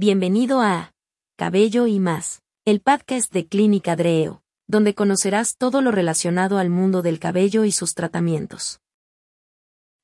[0.00, 0.94] Bienvenido a
[1.36, 7.02] Cabello y más, el podcast de Clínica Dreo, donde conocerás todo lo relacionado al mundo
[7.02, 8.78] del cabello y sus tratamientos.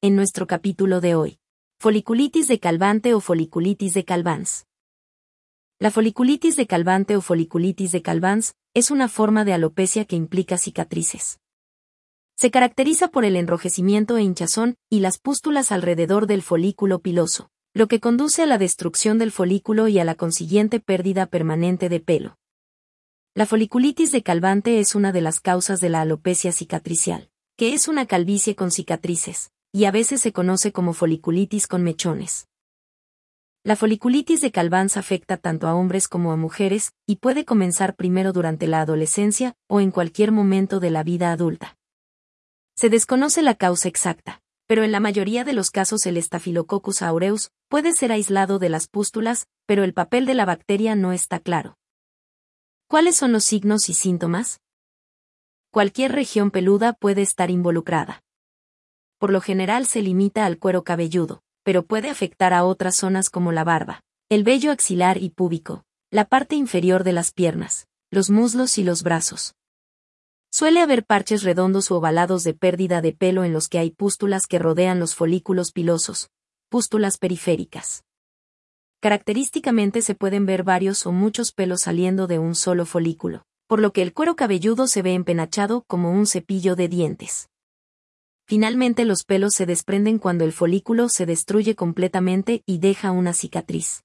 [0.00, 1.40] En nuestro capítulo de hoy,
[1.78, 4.66] foliculitis de calvante o foliculitis de calvans.
[5.78, 10.56] La foliculitis de calvante o foliculitis de calvans es una forma de alopecia que implica
[10.56, 11.38] cicatrices.
[12.34, 17.88] Se caracteriza por el enrojecimiento e hinchazón y las pústulas alrededor del folículo piloso, lo
[17.88, 22.36] que conduce a la destrucción del folículo y a la consiguiente pérdida permanente de pelo.
[23.34, 27.88] La foliculitis de calvante es una de las causas de la alopecia cicatricial, que es
[27.88, 32.46] una calvicie con cicatrices, y a veces se conoce como foliculitis con mechones.
[33.64, 38.32] La foliculitis de Calvans afecta tanto a hombres como a mujeres, y puede comenzar primero
[38.32, 41.78] durante la adolescencia o en cualquier momento de la vida adulta.
[42.74, 47.50] Se desconoce la causa exacta, pero en la mayoría de los casos el Staphylococcus aureus
[47.68, 51.76] puede ser aislado de las pústulas, pero el papel de la bacteria no está claro.
[52.88, 54.60] ¿Cuáles son los signos y síntomas?
[55.70, 58.22] Cualquier región peluda puede estar involucrada.
[59.18, 63.52] Por lo general se limita al cuero cabelludo, pero puede afectar a otras zonas como
[63.52, 68.78] la barba, el vello axilar y púbico, la parte inferior de las piernas, los muslos
[68.78, 69.54] y los brazos.
[70.54, 74.46] Suele haber parches redondos o ovalados de pérdida de pelo en los que hay pústulas
[74.46, 76.28] que rodean los folículos pilosos,
[76.68, 78.04] pústulas periféricas.
[79.00, 83.94] Característicamente se pueden ver varios o muchos pelos saliendo de un solo folículo, por lo
[83.94, 87.48] que el cuero cabelludo se ve empenachado como un cepillo de dientes.
[88.46, 94.04] Finalmente los pelos se desprenden cuando el folículo se destruye completamente y deja una cicatriz.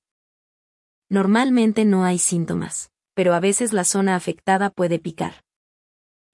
[1.09, 5.43] Normalmente no hay síntomas, pero a veces la zona afectada puede picar.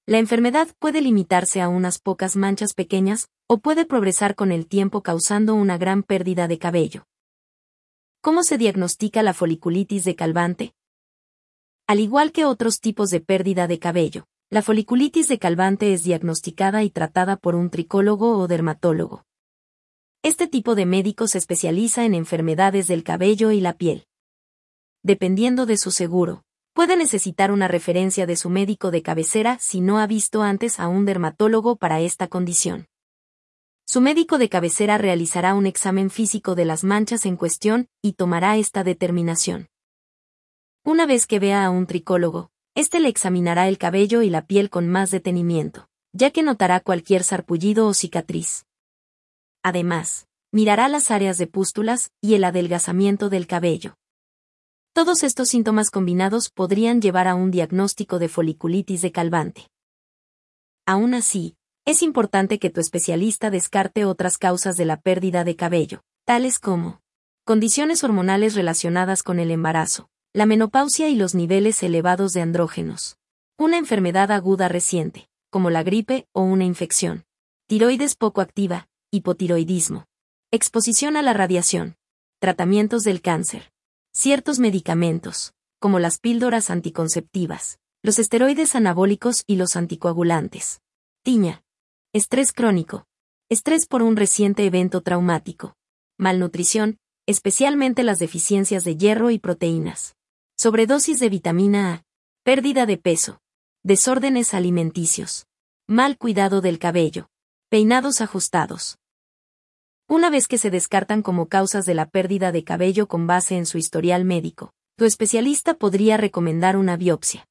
[0.06, 5.02] La enfermedad puede limitarse a unas pocas manchas pequeñas, o puede progresar con el tiempo
[5.02, 7.06] causando una gran pérdida de cabello.
[8.22, 10.74] ¿Cómo se diagnostica la foliculitis de calvante?
[11.88, 16.84] Al igual que otros tipos de pérdida de cabello, la foliculitis de Calvante es diagnosticada
[16.84, 19.26] y tratada por un tricólogo o dermatólogo.
[20.22, 24.06] Este tipo de médico se especializa en enfermedades del cabello y la piel.
[25.02, 26.44] Dependiendo de su seguro,
[26.74, 30.88] puede necesitar una referencia de su médico de cabecera si no ha visto antes a
[30.88, 32.88] un dermatólogo para esta condición.
[33.86, 38.58] Su médico de cabecera realizará un examen físico de las manchas en cuestión y tomará
[38.58, 39.70] esta determinación.
[40.84, 44.70] Una vez que vea a un tricólogo, este le examinará el cabello y la piel
[44.70, 48.66] con más detenimiento, ya que notará cualquier sarpullido o cicatriz.
[49.62, 53.96] Además, mirará las áreas de pústulas y el adelgazamiento del cabello.
[54.96, 59.72] Todos estos síntomas combinados podrían llevar a un diagnóstico de foliculitis de calvante.
[60.86, 66.04] Aún así, es importante que tu especialista descarte otras causas de la pérdida de cabello,
[66.26, 67.02] tales como
[67.44, 73.18] condiciones hormonales relacionadas con el embarazo, la menopausia y los niveles elevados de andrógenos.
[73.58, 77.26] Una enfermedad aguda reciente, como la gripe o una infección.
[77.66, 80.06] Tiroides poco activa, hipotiroidismo.
[80.52, 81.96] Exposición a la radiación.
[82.40, 83.73] Tratamientos del cáncer.
[84.16, 90.82] Ciertos medicamentos, como las píldoras anticonceptivas, los esteroides anabólicos y los anticoagulantes.
[91.24, 91.64] Tiña.
[92.14, 93.08] Estrés crónico.
[93.50, 95.76] Estrés por un reciente evento traumático.
[96.20, 100.16] Malnutrición, especialmente las deficiencias de hierro y proteínas.
[100.60, 102.04] Sobredosis de vitamina A.
[102.44, 103.40] Pérdida de peso.
[103.82, 105.48] Desórdenes alimenticios.
[105.88, 107.30] Mal cuidado del cabello.
[107.70, 109.00] Peinados ajustados.
[110.08, 113.66] Una vez que se descartan como causas de la pérdida de cabello con base en
[113.66, 117.48] su historial médico, tu especialista podría recomendar una biopsia.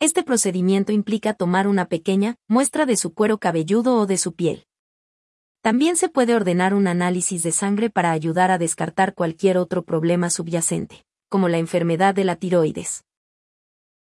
[0.00, 4.66] Este procedimiento implica tomar una pequeña muestra de su cuero cabelludo o de su piel.
[5.60, 10.30] También se puede ordenar un análisis de sangre para ayudar a descartar cualquier otro problema
[10.30, 13.04] subyacente como la enfermedad de la tiroides.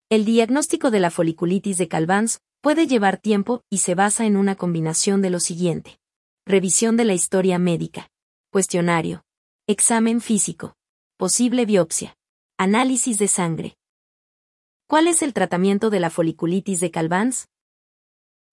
[0.10, 4.56] El diagnóstico de la foliculitis de Calvans puede llevar tiempo y se basa en una
[4.56, 6.01] combinación de lo siguiente.
[6.46, 8.10] Revisión de la historia médica.
[8.50, 9.24] Cuestionario.
[9.68, 10.76] Examen físico.
[11.16, 12.18] Posible biopsia.
[12.58, 13.78] Análisis de sangre.
[14.88, 17.48] ¿Cuál es el tratamiento de la foliculitis de Calvans?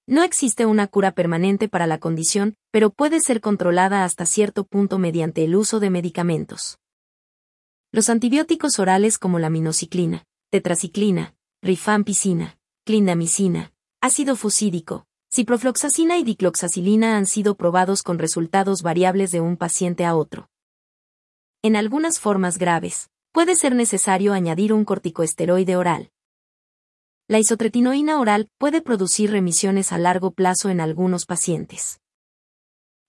[0.07, 4.99] No existe una cura permanente para la condición, pero puede ser controlada hasta cierto punto
[4.99, 6.79] mediante el uso de medicamentos.
[7.91, 15.08] Los antibióticos orales como la minociclina, tetraciclina, rifampicina, clindamicina, ácido fusídico,
[15.39, 20.51] ciprofloxacina y dicloxacilina han sido probados con resultados variables de un paciente a otro.
[21.63, 26.11] En algunas formas graves, puede ser necesario añadir un corticoesteroide oral.
[27.29, 32.01] La isotretinoína oral puede producir remisiones a largo plazo en algunos pacientes.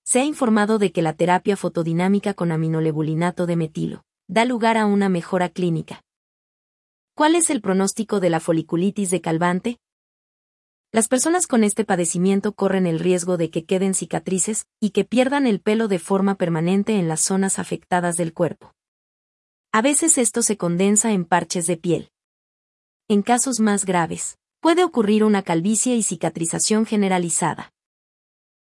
[0.04, 4.86] Se ha informado de que la terapia fotodinámica con aminolebulinato de metilo, da lugar a
[4.86, 6.04] una mejora clínica.
[7.16, 9.80] ¿Cuál es el pronóstico de la foliculitis de Calvante?
[10.92, 15.46] Las personas con este padecimiento corren el riesgo de que queden cicatrices y que pierdan
[15.46, 18.74] el pelo de forma permanente en las zonas afectadas del cuerpo.
[19.72, 22.10] A veces esto se condensa en parches de piel.
[23.08, 27.72] En casos más graves, puede ocurrir una calvicie y cicatrización generalizada.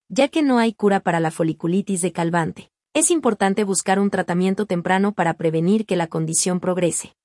[0.08, 4.68] Ya que no hay cura para la foliculitis de Calvante, es importante buscar un tratamiento
[4.68, 7.16] temprano para prevenir que la condición progrese.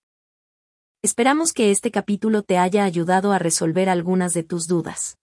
[1.00, 5.16] Esperamos que este capítulo te haya ayudado a resolver algunas de tus dudas.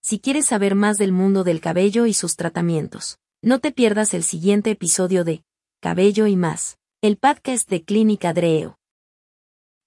[0.00, 4.22] Si quieres saber más del mundo del cabello y sus tratamientos, no te pierdas el
[4.22, 5.42] siguiente episodio de
[5.80, 8.78] Cabello y más, el podcast de Clínica Dreo.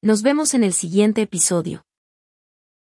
[0.01, 1.86] Nos vemos en el siguiente episodio.